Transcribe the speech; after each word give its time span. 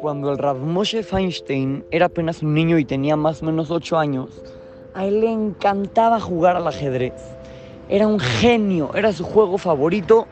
cuando 0.00 0.32
el 0.32 0.38
Rav 0.38 0.56
Moshe 0.56 1.02
Feinstein 1.02 1.84
era 1.90 2.06
apenas 2.06 2.42
un 2.42 2.54
niño 2.54 2.78
y 2.78 2.84
tenía 2.84 3.16
más 3.16 3.42
o 3.42 3.46
menos 3.46 3.70
8 3.70 3.98
años, 3.98 4.42
a 4.94 5.04
él 5.04 5.20
le 5.20 5.30
encantaba 5.30 6.18
jugar 6.18 6.56
al 6.56 6.66
ajedrez. 6.66 7.12
Era 7.88 8.06
un 8.06 8.18
genio, 8.18 8.92
era 8.94 9.12
su 9.12 9.24
juego 9.24 9.58
favorito 9.58 10.26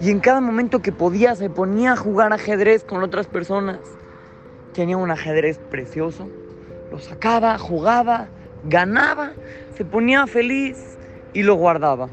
y 0.00 0.10
en 0.10 0.20
cada 0.20 0.40
momento 0.40 0.80
que 0.80 0.92
podía 0.92 1.34
se 1.34 1.50
ponía 1.50 1.92
a 1.92 1.96
jugar 1.96 2.32
ajedrez 2.32 2.82
con 2.84 3.02
otras 3.02 3.26
personas. 3.26 3.78
Tenía 4.72 4.96
un 4.96 5.10
ajedrez 5.10 5.58
precioso, 5.70 6.28
lo 6.90 6.98
sacaba, 6.98 7.58
jugaba, 7.58 8.28
ganaba, 8.64 9.32
se 9.76 9.84
ponía 9.84 10.26
feliz 10.26 10.96
y 11.34 11.42
lo 11.42 11.56
guardaba. 11.56 12.08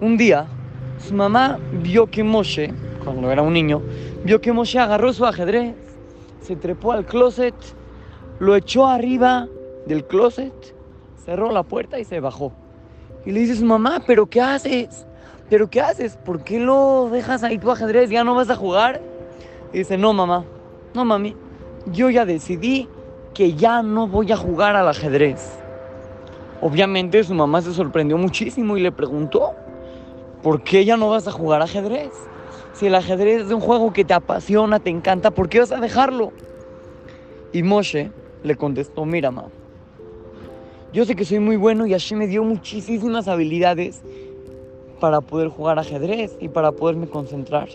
Un 0.00 0.16
día, 0.16 0.46
su 0.98 1.14
mamá 1.14 1.58
vio 1.82 2.06
que 2.06 2.24
Moshe, 2.24 2.72
cuando 3.04 3.30
era 3.30 3.42
un 3.42 3.52
niño, 3.52 3.82
vio 4.24 4.40
que 4.40 4.52
Moshe 4.52 4.78
agarró 4.78 5.12
su 5.12 5.24
ajedrez, 5.24 5.74
se 6.40 6.56
trepó 6.56 6.92
al 6.92 7.04
closet, 7.04 7.54
lo 8.38 8.56
echó 8.56 8.86
arriba 8.86 9.48
del 9.86 10.04
closet, 10.04 10.52
cerró 11.24 11.50
la 11.50 11.62
puerta 11.62 11.98
y 11.98 12.04
se 12.04 12.20
bajó. 12.20 12.52
Y 13.24 13.30
le 13.30 13.40
dice 13.40 13.56
su 13.56 13.64
mamá, 13.64 14.02
¿pero 14.06 14.26
qué 14.26 14.40
haces? 14.40 15.06
¿Pero 15.48 15.68
qué 15.68 15.80
haces? 15.80 16.16
¿Por 16.16 16.42
qué 16.42 16.58
lo 16.58 17.08
dejas 17.10 17.42
ahí 17.42 17.58
tu 17.58 17.70
ajedrez? 17.70 18.10
¿Ya 18.10 18.24
no 18.24 18.34
vas 18.34 18.50
a 18.50 18.56
jugar? 18.56 19.00
Y 19.72 19.78
dice, 19.78 19.96
no, 19.96 20.12
mamá, 20.12 20.44
no, 20.94 21.04
mami, 21.04 21.36
yo 21.86 22.10
ya 22.10 22.24
decidí 22.24 22.88
que 23.34 23.54
ya 23.54 23.82
no 23.82 24.06
voy 24.06 24.32
a 24.32 24.36
jugar 24.36 24.76
al 24.76 24.88
ajedrez. 24.88 25.58
Obviamente 26.60 27.22
su 27.24 27.34
mamá 27.34 27.60
se 27.62 27.72
sorprendió 27.72 28.16
muchísimo 28.18 28.76
y 28.76 28.80
le 28.80 28.92
preguntó, 28.92 29.54
¿por 30.42 30.62
qué 30.62 30.84
ya 30.84 30.96
no 30.96 31.10
vas 31.10 31.26
a 31.26 31.32
jugar 31.32 31.62
ajedrez? 31.62 32.12
Si 32.74 32.86
el 32.86 32.94
ajedrez 32.94 33.42
es 33.42 33.52
un 33.52 33.60
juego 33.60 33.92
que 33.92 34.04
te 34.04 34.14
apasiona, 34.14 34.80
te 34.80 34.90
encanta, 34.90 35.30
¿por 35.30 35.48
qué 35.48 35.60
vas 35.60 35.72
a 35.72 35.80
dejarlo? 35.80 36.32
Y 37.52 37.62
Moshe 37.62 38.10
le 38.42 38.56
contestó, 38.56 39.04
mira, 39.04 39.30
mamá, 39.30 39.48
yo 40.92 41.06
sé 41.06 41.16
que 41.16 41.24
soy 41.24 41.38
muy 41.38 41.56
bueno 41.56 41.86
y 41.86 41.92
Hashem 41.92 42.18
me 42.18 42.26
dio 42.26 42.44
muchísimas 42.44 43.26
habilidades 43.26 44.02
para 45.00 45.20
poder 45.20 45.48
jugar 45.48 45.78
ajedrez 45.78 46.36
y 46.38 46.48
para 46.48 46.72
poderme 46.72 47.08
concentrar. 47.08 47.68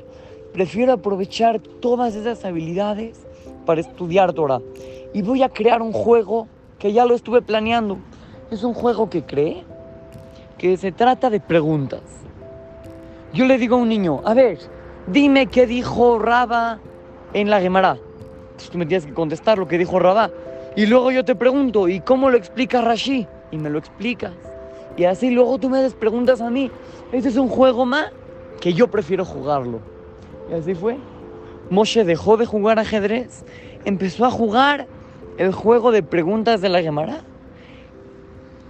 Prefiero 0.53 0.93
aprovechar 0.93 1.59
todas 1.59 2.15
esas 2.15 2.45
habilidades 2.45 3.25
para 3.65 3.81
estudiar 3.81 4.33
Torah. 4.33 4.61
Y 5.13 5.23
voy 5.23 5.43
a 5.43 5.49
crear 5.49 5.81
un 5.81 5.93
juego 5.93 6.47
que 6.79 6.93
ya 6.93 7.05
lo 7.05 7.15
estuve 7.15 7.41
planeando. 7.41 7.97
Es 8.51 8.63
un 8.63 8.73
juego 8.73 9.09
que 9.09 9.23
cree 9.23 9.63
que 10.57 10.77
se 10.77 10.91
trata 10.91 11.29
de 11.29 11.39
preguntas. 11.39 12.26
Yo 13.37 13.45
le 13.45 13.59
digo 13.59 13.75
a 13.75 13.77
un 13.77 13.89
niño, 13.89 14.21
a 14.25 14.33
ver, 14.33 14.57
dime 15.05 15.45
qué 15.45 15.67
dijo 15.67 16.17
Raba 16.17 16.79
en 17.33 17.51
la 17.51 17.61
Gemara. 17.61 17.99
Tú 18.71 18.79
me 18.79 18.87
tienes 18.87 19.05
que 19.05 19.13
contestar 19.13 19.59
lo 19.59 19.67
que 19.67 19.77
dijo 19.77 19.99
Rabá. 19.99 20.31
Y 20.75 20.87
luego 20.87 21.11
yo 21.11 21.23
te 21.23 21.35
pregunto, 21.35 21.87
¿y 21.87 21.99
cómo 21.99 22.31
lo 22.31 22.37
explica 22.37 22.81
Rashi? 22.81 23.27
Y 23.51 23.59
me 23.59 23.69
lo 23.69 23.77
explicas. 23.77 24.33
Y 24.97 25.03
así 25.03 25.29
luego 25.29 25.59
tú 25.59 25.69
me 25.69 25.87
preguntas 25.91 26.41
a 26.41 26.49
mí. 26.49 26.71
Ese 27.11 27.29
es 27.29 27.37
un 27.37 27.47
juego 27.47 27.85
más 27.85 28.11
que 28.59 28.73
yo 28.73 28.87
prefiero 28.87 29.23
jugarlo. 29.23 29.81
Y 30.49 30.55
así 30.55 30.73
fue. 30.73 30.97
Moshe 31.69 32.05
dejó 32.05 32.37
de 32.37 32.47
jugar 32.47 32.79
ajedrez, 32.79 33.45
empezó 33.85 34.25
a 34.25 34.31
jugar 34.31 34.87
el 35.37 35.53
juego 35.53 35.91
de 35.91 36.01
preguntas 36.01 36.59
de 36.59 36.69
la 36.69 36.81
Gemara. 36.81 37.21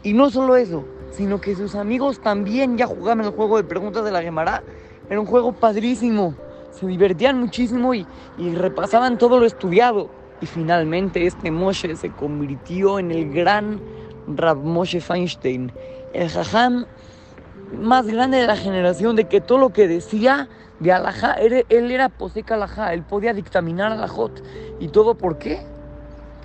Y 0.03 0.11
no 0.11 0.29
solo 0.29 0.57
eso, 0.57 0.83
sino 1.11 1.41
que 1.41 1.55
sus 1.55 1.75
amigos 1.75 2.19
también 2.19 2.77
ya 2.77 2.87
jugaban 2.87 3.25
el 3.25 3.31
juego 3.31 3.57
de 3.57 3.63
preguntas 3.63 4.03
de 4.03 4.11
la 4.11 4.21
Gemara. 4.21 4.63
Era 5.09 5.19
un 5.19 5.25
juego 5.25 5.53
padrísimo. 5.53 6.35
Se 6.71 6.85
divertían 6.85 7.39
muchísimo 7.39 7.93
y, 7.93 8.05
y 8.37 8.53
repasaban 8.53 9.17
todo 9.17 9.39
lo 9.39 9.45
estudiado. 9.45 10.09
Y 10.41 10.45
finalmente 10.45 11.25
este 11.25 11.49
Moshe 11.49 11.95
se 11.95 12.11
convirtió 12.11 12.99
en 12.99 13.11
el 13.11 13.33
gran 13.33 13.81
Rab 14.27 14.57
Moshe 14.57 15.01
Feinstein, 15.01 15.71
el 16.13 16.29
jajam 16.29 16.85
más 17.73 18.05
grande 18.07 18.37
de 18.37 18.47
la 18.47 18.55
generación, 18.55 19.15
de 19.15 19.27
que 19.27 19.41
todo 19.41 19.57
lo 19.57 19.69
que 19.73 19.87
decía 19.87 20.49
de 20.79 20.91
alajá, 20.91 21.33
él, 21.33 21.65
él 21.69 21.91
era 21.91 22.09
poseca 22.09 22.55
alajá, 22.55 22.93
él 22.93 23.03
podía 23.03 23.33
dictaminar 23.33 23.91
alajot. 23.91 24.43
¿Y 24.79 24.89
todo 24.89 25.15
por 25.15 25.37
qué? 25.37 25.65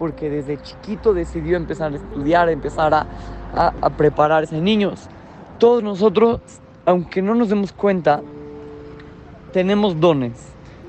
Porque 0.03 0.29
desde 0.29 0.61
chiquito 0.61 1.15
decidió 1.15 1.57
empezar 1.57 1.93
a 1.93 1.95
estudiar, 1.95 2.49
empezar 2.49 2.93
a, 2.93 3.07
a, 3.55 3.73
a 3.81 3.91
prepararse. 3.91 4.61
Niños, 4.61 5.09
todos 5.61 5.81
nosotros, 5.81 6.41
aunque 6.85 7.23
no 7.23 7.37
nos 7.37 7.51
demos 7.51 7.73
cuenta, 7.73 8.21
tenemos 9.53 10.01
dones, 10.01 10.33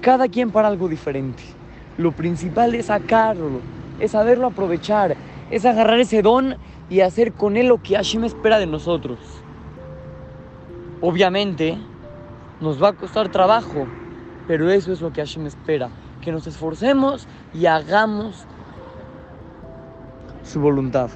cada 0.01 0.27
quien 0.27 0.49
para 0.49 0.67
algo 0.67 0.87
diferente. 0.87 1.43
Lo 1.99 2.11
principal 2.11 2.73
es 2.73 2.87
sacarlo, 2.87 3.59
es 3.99 4.09
saberlo 4.13 4.47
aprovechar, 4.47 5.15
es 5.51 5.63
agarrar 5.63 5.99
ese 5.99 6.23
don 6.23 6.55
y 6.89 7.01
hacer 7.01 7.33
con 7.33 7.55
él 7.55 7.67
lo 7.67 7.83
que 7.83 7.95
Hashem 7.95 8.23
espera 8.23 8.57
de 8.57 8.65
nosotros. 8.65 9.19
Obviamente, 11.01 11.77
nos 12.59 12.81
va 12.81 12.87
a 12.87 12.93
costar 12.93 13.29
trabajo, 13.29 13.85
pero 14.47 14.71
eso 14.71 14.91
es 14.91 15.01
lo 15.01 15.13
que 15.13 15.21
Hashem 15.21 15.45
espera, 15.45 15.89
que 16.19 16.31
nos 16.31 16.47
esforcemos 16.47 17.27
y 17.53 17.67
hagamos 17.67 18.47
su 20.43 20.59
voluntad. 20.59 21.09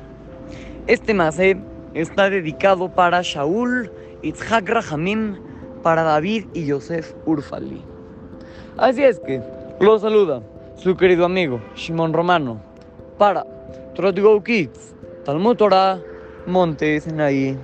Este 0.88 1.14
masé 1.14 1.58
está 1.94 2.30
dedicado 2.30 2.90
para 2.90 3.22
Shaul, 3.22 3.92
Itzhak 4.22 4.68
Rahamim, 4.70 5.38
para 5.84 6.04
David 6.04 6.46
y 6.54 6.66
Yosef 6.66 7.14
Urfali. 7.26 7.82
Así 8.78 9.04
es 9.04 9.20
que 9.20 9.42
lo 9.80 10.00
saluda 10.00 10.42
su 10.76 10.96
querido 10.96 11.26
amigo 11.26 11.60
Shimon 11.76 12.14
Romano 12.14 12.60
para 13.18 13.44
to 13.96 14.22
Go 14.22 14.44
Kids, 14.44 14.94
Talmud 15.26 15.58
Torah, 15.58 16.00
Monte 16.46 17.02
Sinaí. 17.02 17.58